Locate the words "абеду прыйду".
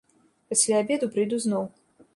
0.85-1.43